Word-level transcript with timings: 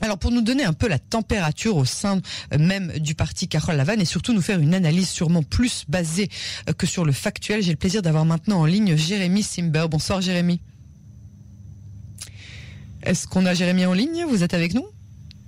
Alors 0.00 0.18
pour 0.18 0.30
nous 0.30 0.42
donner 0.42 0.64
un 0.64 0.72
peu 0.72 0.88
la 0.88 0.98
température 0.98 1.76
au 1.76 1.84
sein 1.84 2.20
euh, 2.52 2.58
même 2.58 2.92
du 2.98 3.14
parti 3.14 3.48
Carole 3.48 3.76
Lavanne 3.76 4.00
et 4.00 4.04
surtout 4.04 4.32
nous 4.32 4.42
faire 4.42 4.60
une 4.60 4.74
analyse 4.74 5.08
sûrement 5.08 5.42
plus 5.42 5.84
basée 5.88 6.28
euh, 6.68 6.72
que 6.72 6.86
sur 6.86 7.04
le 7.04 7.12
factuel, 7.12 7.62
j'ai 7.62 7.72
le 7.72 7.76
plaisir 7.76 8.02
d'avoir 8.02 8.24
maintenant 8.24 8.60
en 8.60 8.64
ligne 8.64 8.96
Jérémy 8.96 9.42
Simber. 9.42 9.86
Bonsoir 9.90 10.20
Jérémy. 10.20 10.60
Est-ce 13.02 13.26
qu'on 13.26 13.46
a 13.46 13.54
Jérémy 13.54 13.86
en 13.86 13.92
ligne? 13.92 14.24
Vous 14.28 14.42
êtes 14.42 14.54
avec 14.54 14.74
nous? 14.74 14.86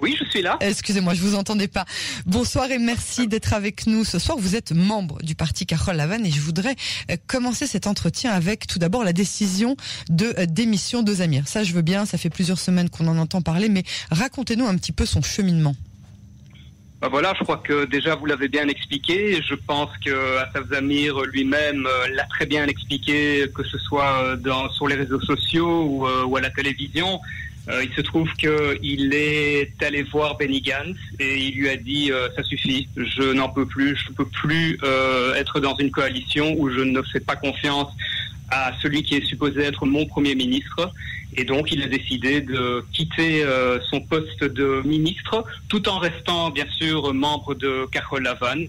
Oui, 0.01 0.17
je 0.19 0.25
suis 0.30 0.43
là. 0.43 0.57
Excusez-moi, 0.61 1.14
je 1.14 1.21
vous 1.21 1.35
entendais 1.35 1.69
pas. 1.69 1.85
Bonsoir 2.27 2.71
et 2.71 2.79
merci 2.79 3.29
d'être 3.29 3.53
avec 3.53 3.87
nous 3.87 4.05
ce 4.05 4.19
soir. 4.19 4.39
Vous 4.39 4.57
êtes 4.57 4.73
membre 4.73 5.23
du 5.23 5.34
parti 5.34 5.66
Carole 5.66 5.96
Lavanne 5.96 6.25
et 6.25 6.30
je 6.30 6.41
voudrais 6.41 6.77
euh, 7.11 7.16
commencer 7.27 7.66
cet 7.66 7.87
entretien 7.87 8.33
avec 8.33 8.66
tout 8.66 8.79
d'abord 8.79 9.05
la 9.05 9.12
décision 9.12 9.77
de 10.09 10.33
euh, 10.39 10.47
démission 10.47 11.02
de 11.02 11.12
Zamir. 11.12 11.47
Ça, 11.48 11.65
je 11.65 11.73
veux 11.73 11.83
bien, 11.83 12.07
ça 12.07 12.19
fait 12.19 12.30
plusieurs 12.30 12.59
semaines 12.59 12.89
qu'on 12.89 13.07
en 13.09 13.19
entend 13.19 13.43
parler, 13.43 13.69
mais 13.69 13.84
racontez-nous 14.11 14.66
un 14.66 14.77
petit 14.77 14.93
peu 14.93 15.05
son 15.05 15.23
cheminement. 15.23 15.74
Bah 17.01 17.09
voilà, 17.10 17.32
je 17.38 17.45
crois 17.45 17.57
que 17.57 17.87
déjà 17.87 18.15
vous 18.15 18.27
l'avez 18.27 18.48
bien 18.48 18.69
expliqué. 18.69 19.41
Je 19.43 19.55
pense 19.55 19.88
que 20.05 20.37
Asaf 20.38 20.69
Zamir 20.71 21.19
lui-même 21.23 21.87
euh, 21.87 22.09
l'a 22.15 22.24
très 22.24 22.46
bien 22.46 22.66
expliqué, 22.66 23.46
que 23.55 23.65
ce 23.65 23.79
soit 23.79 24.37
dans, 24.37 24.71
sur 24.71 24.87
les 24.87 24.96
réseaux 24.96 25.21
sociaux 25.21 25.85
ou, 25.85 26.07
ou 26.07 26.37
à 26.37 26.41
la 26.41 26.51
télévision. 26.51 27.21
Euh, 27.69 27.84
il 27.84 27.92
se 27.95 28.00
trouve 28.00 28.28
qu'il 28.34 29.14
est 29.14 29.82
allé 29.82 30.02
voir 30.02 30.37
Benny 30.37 30.60
Gantz 30.60 30.96
et 31.18 31.37
il 31.37 31.55
lui 31.56 31.68
a 31.68 31.77
dit 31.77 32.10
euh, 32.10 32.28
ça 32.34 32.42
suffit, 32.42 32.88
je 32.96 33.32
n'en 33.32 33.48
peux 33.48 33.66
plus, 33.66 33.96
je 33.96 34.10
ne 34.10 34.14
peux 34.14 34.24
plus 34.24 34.78
euh, 34.82 35.34
être 35.34 35.60
dans 35.60 35.77
une 35.77 35.91
coalition 35.91 36.54
où 36.59 36.70
je 36.70 36.80
ne 36.80 37.02
fais 37.02 37.20
pas 37.20 37.37
confiance 37.37 37.92
à 38.51 38.73
celui 38.82 39.02
qui 39.02 39.15
est 39.15 39.24
supposé 39.24 39.62
être 39.62 39.87
mon 39.87 40.06
premier 40.06 40.34
ministre. 40.34 40.92
Et 41.37 41.45
donc, 41.45 41.70
il 41.70 41.80
a 41.84 41.87
décidé 41.87 42.41
de 42.41 42.84
quitter 42.92 43.45
son 43.88 44.01
poste 44.01 44.42
de 44.42 44.82
ministre, 44.84 45.45
tout 45.68 45.88
en 45.88 46.01
restant, 46.01 46.51
bien 46.51 46.66
sûr, 46.77 47.15
membre 47.15 47.54
de 47.54 47.87
Carole 47.92 48.24
Lavanne, 48.24 48.66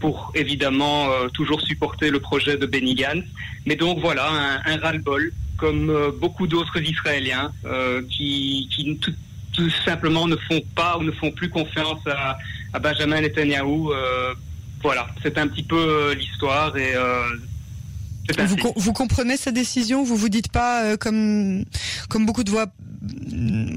pour 0.00 0.32
évidemment 0.34 1.10
toujours 1.34 1.60
supporter 1.60 2.08
le 2.08 2.20
projet 2.20 2.56
de 2.56 2.64
Benny 2.64 2.94
Gantz. 2.94 3.26
Mais 3.66 3.76
donc, 3.76 3.98
voilà, 3.98 4.30
un 4.64 4.76
ras-le-bol 4.78 5.30
comme 5.58 5.90
euh, 5.90 6.10
beaucoup 6.10 6.46
d'autres 6.46 6.80
Israéliens 6.80 7.52
euh, 7.66 8.00
qui, 8.08 8.98
tout, 9.02 9.70
simplement 9.84 10.28
ne 10.28 10.36
font 10.36 10.62
pas 10.76 10.96
ou 10.98 11.02
ne 11.02 11.10
font 11.10 11.32
plus 11.32 11.50
confiance 11.50 12.00
à, 12.06 12.78
Benjamin 12.78 13.20
Netanyahu. 13.20 13.88
Euh, 13.90 14.32
voilà, 14.82 15.08
c'est 15.22 15.36
un 15.36 15.48
petit 15.48 15.64
peu 15.64 16.12
l'histoire 16.12 16.76
et 16.76 16.94
vous, 18.46 18.72
vous, 18.76 18.92
comprenez 18.92 19.36
sa 19.36 19.50
décision? 19.50 20.04
Vous 20.04 20.16
vous 20.16 20.28
dites 20.28 20.52
pas 20.52 20.96
comme 20.96 21.64
comme 22.08 22.24
beaucoup 22.24 22.44
de 22.44 22.50
voix 22.50 22.66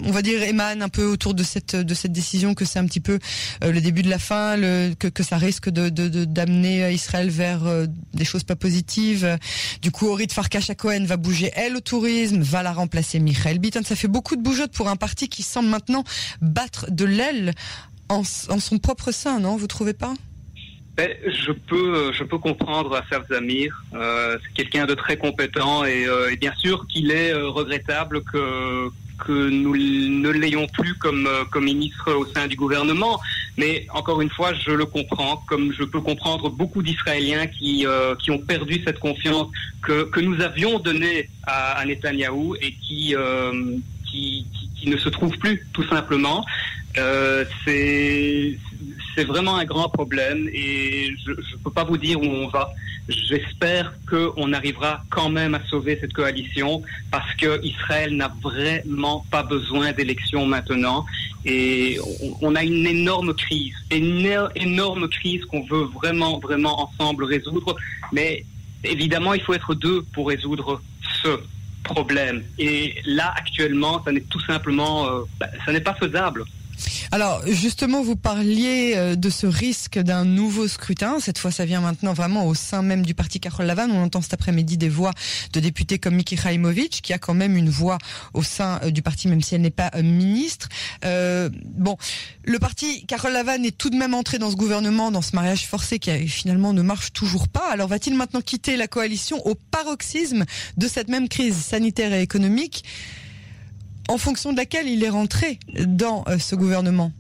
on 0.04 0.12
va 0.12 0.22
dire 0.22 0.42
émane 0.44 0.82
un 0.82 0.90
peu 0.90 1.06
autour 1.06 1.34
de 1.34 1.44
cette 1.44 1.76
de 1.76 1.94
cette 1.94 2.12
décision 2.12 2.54
que 2.54 2.66
c'est 2.66 2.80
un 2.80 2.86
petit 2.86 3.00
peu 3.00 3.20
euh, 3.64 3.72
le 3.72 3.82
début 3.82 4.02
de 4.02 4.10
la 4.10 4.20
fin, 4.20 4.58
que, 4.58 5.08
que 5.08 5.24
ça 5.24 5.38
risque 5.38 5.70
de 5.70 5.90
d'amener 6.26 6.84
euh, 6.84 6.92
Israël 6.92 7.30
vers 7.30 7.66
euh, 7.66 7.86
des 8.14 8.26
choses 8.26 8.44
pas 8.44 8.56
positives. 8.56 9.38
Du 9.82 9.92
coup, 9.92 10.08
Orit 10.08 10.28
Farkash 10.32 10.72
Cohen 10.78 11.06
va 11.06 11.18
bouger 11.18 11.52
elle 11.56 11.76
au 11.76 11.82
tourisme, 11.82 12.42
va 12.42 12.64
la 12.64 12.74
remplacer 12.74 13.20
Michael 13.20 13.60
Bitton. 13.60 13.82
Ça 13.84 13.96
fait 13.96 14.08
beaucoup 14.08 14.36
de 14.36 14.42
bougeottes 14.42 14.72
pour 14.72 14.90
un 14.90 14.96
parti 14.96 15.28
qui 15.28 15.44
semble 15.44 15.70
maintenant 15.70 16.04
battre 16.42 16.90
de 16.90 17.06
l'aile 17.06 17.54
en, 18.10 18.24
en 18.50 18.60
son 18.60 18.78
propre 18.78 19.12
sein, 19.12 19.40
non? 19.40 19.58
Vous 19.58 19.68
trouvez 19.68 19.94
pas? 19.94 20.14
Ben, 20.98 21.10
je 21.26 21.52
peux, 21.52 22.12
je 22.14 22.24
peux 22.24 22.38
comprendre 22.38 22.94
Asaf 22.96 23.28
Zamir. 23.30 23.84
Euh, 23.94 24.38
c'est 24.44 24.54
quelqu'un 24.54 24.86
de 24.86 24.94
très 24.94 25.18
compétent 25.18 25.86
et, 25.86 26.06
et 26.32 26.36
bien 26.38 26.54
sûr 26.58 26.86
qu'il 26.88 27.12
est 27.12 27.34
regrettable 27.34 28.24
que 28.24 28.90
que 29.26 29.50
nous 29.50 29.76
ne 29.76 30.30
l'ayons 30.30 30.68
plus 30.68 30.96
comme, 30.96 31.28
euh, 31.28 31.44
comme 31.52 31.66
ministre 31.66 32.12
au 32.14 32.26
sein 32.26 32.48
du 32.48 32.56
gouvernement. 32.56 33.20
Mais 33.58 33.86
encore 33.94 34.22
une 34.22 34.30
fois, 34.30 34.54
je 34.54 34.72
le 34.72 34.86
comprends, 34.86 35.38
comme 35.48 35.74
je 35.74 35.84
peux 35.84 36.02
comprendre 36.02 36.50
beaucoup 36.50 36.82
d'Israéliens 36.82 37.48
qui, 37.48 37.86
euh, 37.86 38.16
qui 38.16 38.32
ont 38.32 38.40
perdu 38.40 38.82
cette 38.86 39.00
confiance 39.00 39.48
que, 39.82 40.04
que 40.04 40.20
nous 40.20 40.42
avions 40.42 40.80
donnée 40.80 41.30
à, 41.44 41.74
à 41.74 41.86
Netanyahou 41.86 42.56
et 42.56 42.74
qui, 42.74 43.16
euh, 43.16 43.78
qui, 44.10 44.46
qui, 44.80 44.90
ne 44.90 44.98
se 44.98 45.10
trouve 45.10 45.38
plus, 45.38 45.68
tout 45.74 45.88
simplement. 45.88 46.44
Euh, 46.98 47.46
c'est 47.66 49.24
vraiment 49.26 49.58
un 49.58 49.66
grand 49.66 49.90
problème 49.90 50.50
et 50.54 51.14
je 51.26 51.32
ne 51.32 51.64
peux 51.64 51.72
pas 51.72 51.84
vous 51.84 51.98
dire 51.98 52.20
où 52.20 52.26
on 52.26 52.48
va. 52.48 52.72
J'espère 53.10 53.94
qu'on 54.10 54.54
arrivera 54.54 55.04
quand 55.10 55.30
même 55.30 55.56
à 55.56 55.62
sauver 55.70 55.98
cette 56.00 56.14
coalition 56.14 56.82
parce 57.12 57.34
que 57.36 57.64
Israël 57.64 58.16
n'a 58.16 58.34
vraiment 58.42 59.26
pas 59.30 59.44
besoin 59.44 59.92
d'élections 59.92 60.46
maintenant 60.46 61.06
et 61.44 62.00
on, 62.42 62.56
a 62.56 62.64
une 62.64 62.86
énorme 62.86 63.34
crise, 63.34 63.74
une 63.92 64.32
énorme 64.56 65.10
crise 65.10 65.44
qu'on 65.46 65.64
veut 65.64 65.86
vraiment, 65.86 66.40
vraiment 66.40 66.82
ensemble 66.82 67.24
résoudre. 67.26 67.76
Mais 68.12 68.46
évidemment, 68.84 69.34
il 69.34 69.42
faut 69.42 69.54
être 69.54 69.74
deux 69.74 70.04
pour 70.14 70.28
résoudre 70.28 70.82
ce 71.24 71.40
problème. 71.84 72.44
Et 72.60 72.96
là, 73.06 73.34
actuellement, 73.36 74.04
ça 74.04 74.12
n'est 74.12 74.22
tout 74.22 74.40
simplement, 74.42 75.08
euh, 75.08 75.22
bah, 75.40 75.48
ça 75.66 75.72
n'est 75.72 75.82
pas 75.82 75.96
faisable. 75.96 76.46
Alors 77.14 77.46
justement, 77.46 78.02
vous 78.02 78.16
parliez 78.16 78.94
euh, 78.96 79.16
de 79.18 79.30
ce 79.30 79.46
risque 79.46 80.00
d'un 80.00 80.24
nouveau 80.24 80.70
scrutin. 80.70 81.20
Cette 81.20 81.38
fois, 81.38 81.52
ça 81.52 81.66
vient 81.66 81.82
maintenant 81.82 82.14
vraiment 82.14 82.48
au 82.48 82.54
sein 82.56 82.82
même 82.82 83.06
du 83.06 83.14
parti 83.14 83.42
Carole 83.42 83.66
Lavanne. 83.66 83.92
On 83.92 84.02
entend 84.02 84.22
cet 84.22 84.34
après-midi 84.34 84.78
des 84.78 84.88
voix 84.88 85.12
de 85.52 85.60
députés 85.60 86.00
comme 86.00 86.16
Miki 86.16 86.38
Khaimovic, 86.38 87.02
qui 87.02 87.12
a 87.12 87.18
quand 87.18 87.34
même 87.34 87.58
une 87.58 87.70
voix 87.70 87.98
au 88.34 88.44
sein 88.44 88.80
euh, 88.84 88.92
du 88.92 89.02
parti, 89.02 89.28
même 89.28 89.42
si 89.42 89.56
elle 89.56 89.62
n'est 89.62 89.72
pas 89.72 89.92
euh, 89.96 90.04
ministre. 90.04 90.70
bon, 91.04 91.98
le 92.46 92.60
parti 92.60 93.06
Carole 93.08 93.34
Lavanne 93.34 93.66
est 93.66 93.78
tout 93.78 93.90
de 93.90 93.98
même 93.98 94.14
entré 94.14 94.40
dans 94.40 94.50
ce 94.50 94.56
gouvernement, 94.56 95.12
dans 95.12 95.22
ce 95.22 95.36
mariage 95.36 95.68
forcé 95.68 96.00
qui 96.00 96.30
finalement 96.30 96.72
ne 96.72 96.82
marche 96.82 97.12
toujours 97.12 97.50
pas. 97.50 97.70
Alors 97.72 97.90
va-t-il 97.90 98.16
maintenant 98.16 98.40
quitter 98.40 98.78
la 98.78 98.88
coalition 98.88 99.46
au 99.46 99.56
paroxysme 99.56 100.46
de 100.78 100.88
cette 100.88 101.10
même 101.10 101.28
crise 101.28 101.58
sanitaire 101.58 102.14
et 102.14 102.22
économique? 102.22 102.86
En 104.12 104.18
fonction 104.18 104.52
de 104.52 104.58
laquelle 104.58 104.88
il 104.88 105.04
est 105.04 105.10
rentré 105.10 105.58
dans 105.86 106.24
euh, 106.28 106.38
ce 106.38 106.56
gouvernement 106.56 107.12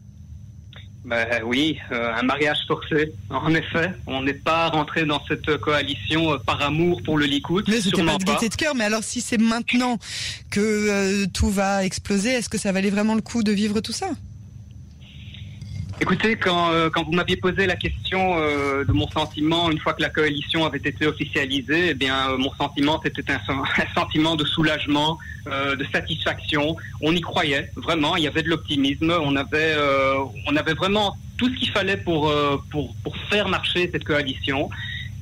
ben, 1.03 1.27
oui, 1.43 1.79
euh, 1.91 2.13
un 2.13 2.21
mariage 2.21 2.59
forcé. 2.67 3.11
En 3.31 3.53
effet, 3.55 3.91
on 4.05 4.21
n'est 4.21 4.35
pas 4.35 4.69
rentré 4.69 5.03
dans 5.03 5.19
cette 5.25 5.57
coalition 5.57 6.33
euh, 6.33 6.37
par 6.37 6.61
amour 6.61 7.01
pour 7.03 7.17
le 7.17 7.25
Likoud. 7.25 7.65
Mais 7.67 7.81
c'était 7.81 8.03
pas 8.03 8.17
de 8.17 8.23
gaieté 8.23 8.49
de 8.49 8.55
cœur. 8.55 8.75
Mais 8.75 8.83
alors, 8.83 9.03
si 9.03 9.19
c'est 9.19 9.39
maintenant 9.39 9.97
que 10.51 11.25
tout 11.25 11.49
va 11.49 11.83
exploser, 11.83 12.29
est-ce 12.33 12.49
que 12.49 12.59
ça 12.59 12.71
valait 12.71 12.91
vraiment 12.91 13.15
le 13.15 13.21
coup 13.21 13.41
de 13.41 13.51
vivre 13.51 13.79
tout 13.79 13.91
ça? 13.91 14.09
Écoutez, 15.99 16.35
quand, 16.35 16.71
quand 16.93 17.03
vous 17.03 17.13
m'aviez 17.13 17.37
posé 17.37 17.65
la 17.65 17.75
question 17.75 18.39
de 18.39 18.91
mon 18.91 19.07
sentiment 19.09 19.69
une 19.69 19.79
fois 19.79 19.93
que 19.93 20.01
la 20.01 20.09
coalition 20.09 20.65
avait 20.65 20.77
été 20.77 21.05
officialisée, 21.07 21.89
eh 21.89 21.93
bien, 21.93 22.37
mon 22.37 22.53
sentiment 22.53 22.99
c'était 23.03 23.31
un, 23.31 23.39
un, 23.49 23.93
sentiment 23.95 24.35
de 24.35 24.45
soulagement, 24.45 25.17
de 25.45 25.85
satisfaction. 25.91 26.75
On 27.01 27.15
y 27.15 27.21
croyait 27.21 27.71
vraiment, 27.75 28.15
il 28.15 28.23
y 28.23 28.27
avait 28.27 28.43
de 28.43 28.49
l'optimisme, 28.49 29.11
on 29.21 29.35
avait, 29.35 29.75
on 30.47 30.55
avait 30.55 30.73
vraiment 30.73 31.15
tout 31.37 31.49
ce 31.49 31.59
qu'il 31.59 31.71
fallait 31.71 31.97
pour, 31.97 32.31
pour, 32.69 32.95
pour 33.03 33.15
faire 33.29 33.47
marcher 33.47 33.89
cette 33.91 34.03
coalition. 34.03 34.69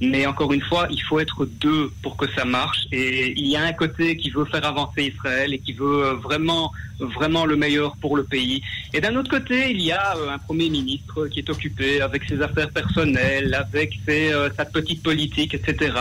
Mais 0.02 0.26
encore 0.26 0.54
une 0.54 0.62
fois, 0.62 0.88
il 0.90 1.02
faut 1.02 1.20
être 1.20 1.46
deux 1.46 1.92
pour 2.02 2.16
que 2.16 2.26
ça 2.32 2.46
marche. 2.46 2.88
Et 2.92 3.34
il 3.38 3.48
y 3.48 3.58
a 3.58 3.64
un 3.64 3.74
côté 3.74 4.16
qui 4.16 4.30
veut 4.30 4.46
faire 4.46 4.66
avancer 4.66 5.14
Israël 5.14 5.54
et 5.54 5.60
qui 5.60 5.74
veut 5.74 6.06
euh, 6.06 6.14
vraiment, 6.14 6.72
vraiment 7.00 7.46
le 7.46 7.58
meilleur 7.58 7.98
pour 7.98 8.16
le 8.16 8.24
pays. 8.24 8.62
Et 8.94 9.02
d'un 9.02 9.16
autre 9.18 9.30
côté, 9.30 9.72
il 9.72 9.82
y 9.82 9.92
a 9.92 10.16
euh, 10.16 10.30
un 10.30 10.38
premier 10.38 10.70
ministre 10.70 11.28
qui 11.28 11.40
est 11.40 11.50
occupé 11.50 12.00
avec 12.00 12.24
ses 12.30 12.42
affaires 12.42 12.70
personnelles, 12.70 13.54
avec 13.54 14.00
ses, 14.08 14.32
euh, 14.32 14.50
sa 14.56 14.64
petite 14.64 15.04
politique, 15.04 15.54
etc. 15.54 15.92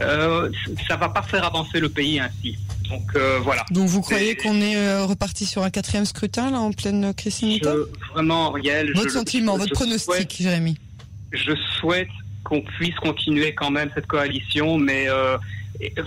Euh, 0.00 0.50
ça 0.88 0.96
va 0.96 1.08
pas 1.08 1.22
faire 1.22 1.44
avancer 1.44 1.80
le 1.80 1.88
pays 1.88 2.18
ainsi. 2.18 2.56
Donc 2.88 3.16
voilà. 3.42 3.64
Donc 3.70 3.88
vous 3.88 4.02
croyez 4.02 4.36
qu'on 4.36 4.60
est 4.60 5.02
reparti 5.02 5.46
sur 5.46 5.62
un 5.62 5.70
quatrième 5.70 6.04
scrutin 6.04 6.50
là 6.50 6.60
en 6.60 6.72
pleine 6.72 7.14
crise 7.14 7.36
sanitaire? 7.36 7.74
Vraiment, 8.12 8.50
Riel. 8.50 8.92
Votre 8.94 9.10
sentiment, 9.10 9.56
votre 9.56 9.72
pronostic, 9.72 10.36
Jérémy? 10.40 10.76
Je 11.32 11.52
souhaite 11.78 12.08
qu'on 12.44 12.60
puisse 12.60 12.94
continuer 12.96 13.54
quand 13.54 13.70
même 13.70 13.90
cette 13.94 14.06
coalition, 14.06 14.76
mais 14.78 15.08
euh, 15.08 15.38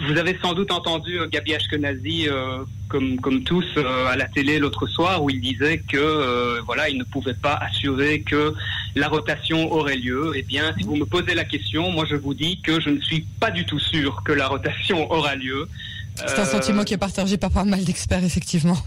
vous 0.08 0.18
avez 0.18 0.38
sans 0.42 0.54
doute 0.54 0.72
entendu 0.72 1.20
euh, 1.20 1.28
Gabi 1.28 1.56
Ashkenazi, 1.56 2.28
euh, 2.30 2.64
comme, 2.88 3.20
comme 3.20 3.44
tous, 3.44 3.66
à 4.08 4.16
la 4.16 4.26
télé 4.26 4.60
l'autre 4.60 4.86
soir, 4.88 5.24
où 5.24 5.30
il 5.30 5.42
disait 5.42 5.82
que 5.92 6.60
voilà, 6.66 6.90
il 6.90 6.98
ne 6.98 7.04
pouvait 7.04 7.34
pas 7.34 7.56
assurer 7.56 8.22
que 8.22 8.54
la 8.96 9.08
rotation 9.10 9.72
aurait 9.72 9.98
lieu. 9.98 10.32
Eh 10.36 10.42
bien, 10.42 10.74
si 10.78 10.84
vous 10.84 10.96
me 10.96 11.06
posez 11.06 11.36
la 11.36 11.44
question, 11.44 11.92
moi 11.92 12.06
je 12.10 12.16
vous 12.16 12.34
dis 12.34 12.60
que 12.62 12.80
je 12.80 12.90
ne 12.90 13.02
suis 13.02 13.22
pas 13.40 13.52
du 13.52 13.66
tout 13.66 13.80
sûr 13.80 14.24
que 14.24 14.32
la 14.32 14.48
rotation 14.48 15.12
aura 15.12 15.36
lieu. 15.36 15.68
C'est 16.16 16.40
un 16.40 16.46
sentiment 16.46 16.84
qui 16.84 16.94
est 16.94 16.98
partagé 16.98 17.38
par 17.38 17.52
pas 17.52 17.66
mal 17.66 17.84
d'experts, 17.84 18.24
effectivement 18.24 18.78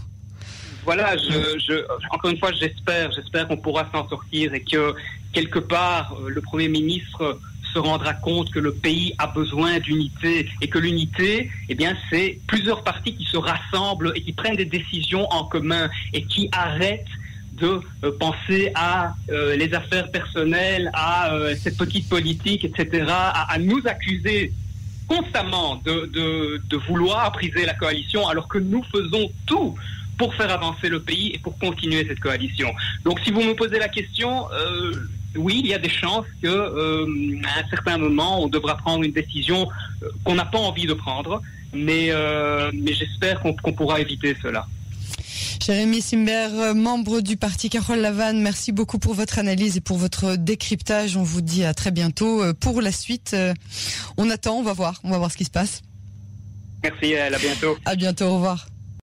voilà, 0.89 1.15
je, 1.17 1.85
encore 2.09 2.31
une 2.31 2.39
fois, 2.39 2.51
j'espère, 2.51 3.11
j'espère 3.11 3.47
qu'on 3.47 3.57
pourra 3.57 3.87
s'en 3.93 4.09
sortir 4.09 4.55
et 4.55 4.61
que 4.61 4.95
quelque 5.33 5.59
part, 5.59 6.15
euh, 6.19 6.29
le 6.29 6.41
Premier 6.41 6.67
ministre 6.67 7.39
se 7.71 7.77
rendra 7.77 8.15
compte 8.15 8.49
que 8.49 8.57
le 8.57 8.73
pays 8.73 9.13
a 9.19 9.27
besoin 9.27 9.77
d'unité 9.77 10.49
et 10.61 10.67
que 10.67 10.79
l'unité, 10.79 11.51
eh 11.67 11.75
bien, 11.75 11.95
c'est 12.09 12.39
plusieurs 12.47 12.83
partis 12.83 13.13
qui 13.13 13.25
se 13.25 13.37
rassemblent 13.37 14.13
et 14.15 14.21
qui 14.21 14.33
prennent 14.33 14.55
des 14.55 14.65
décisions 14.65 15.31
en 15.31 15.43
commun 15.43 15.89
et 16.13 16.23
qui 16.23 16.49
arrêtent 16.51 17.05
de 17.59 17.81
euh, 18.03 18.11
penser 18.19 18.71
à 18.75 19.13
euh, 19.29 19.55
les 19.55 19.73
affaires 19.73 20.09
personnelles, 20.11 20.89
à 20.93 21.33
euh, 21.33 21.55
cette 21.61 21.77
petite 21.77 22.07
politique, 22.09 22.65
etc., 22.65 23.05
à, 23.09 23.57
nous 23.59 23.81
accuser 23.85 24.51
constamment 25.07 25.81
de, 25.83 26.77
vouloir 26.87 27.31
briser 27.31 27.65
la 27.65 27.73
coalition 27.73 28.27
alors 28.27 28.47
que 28.47 28.59
nous 28.59 28.83
faisons 28.91 29.29
tout 29.45 29.75
pour 30.17 30.33
faire 30.35 30.51
avancer 30.51 30.89
le 30.89 30.99
pays 30.99 31.31
et 31.33 31.39
pour 31.39 31.57
continuer 31.57 32.05
cette 32.07 32.19
coalition. 32.19 32.71
Donc 33.03 33.19
si 33.21 33.31
vous 33.31 33.41
me 33.41 33.53
posez 33.53 33.79
la 33.79 33.87
question, 33.87 34.45
oui, 35.35 35.61
il 35.63 35.67
y 35.67 35.73
a 35.73 35.79
des 35.79 35.89
chances 35.89 36.25
que 36.41 36.47
euh, 36.47 37.05
à 37.45 37.59
un 37.59 37.69
certain 37.69 37.97
moment, 37.97 38.43
on 38.43 38.47
devra 38.47 38.77
prendre 38.77 39.03
une 39.03 39.11
décision 39.11 39.67
qu'on 40.23 40.35
n'a 40.35 40.45
pas 40.45 40.57
envie 40.57 40.85
de 40.85 40.93
prendre, 40.93 41.41
mais, 41.73 42.11
j'espère 42.93 43.39
qu'on 43.39 43.53
qu 43.53 43.71
pourra 43.73 43.99
éviter 43.99 44.35
cela. 44.41 44.67
Jérémy 45.59 46.01
Simber, 46.01 46.73
membre 46.73 47.21
du 47.21 47.37
parti 47.37 47.69
Carole 47.69 47.99
Lavanne, 47.99 48.41
merci 48.41 48.71
beaucoup 48.71 48.97
pour 48.97 49.13
votre 49.13 49.37
analyse 49.39 49.77
et 49.77 49.81
pour 49.81 49.97
votre 49.97 50.35
décryptage. 50.35 51.15
On 51.15 51.23
vous 51.23 51.41
dit 51.41 51.63
à 51.63 51.73
très 51.73 51.91
bientôt 51.91 52.41
pour 52.55 52.81
la 52.81 52.91
suite. 52.91 53.35
On 54.17 54.29
attend, 54.29 54.57
on 54.57 54.63
va 54.63 54.73
voir, 54.73 54.99
on 55.03 55.11
va 55.11 55.17
voir 55.17 55.31
ce 55.31 55.37
qui 55.37 55.45
se 55.45 55.51
passe. 55.51 55.81
Merci, 56.81 57.15
à 57.15 57.37
bientôt. 57.37 57.77
À 57.85 57.95
bientôt, 57.95 58.25
au 58.25 58.35
revoir. 58.35 58.67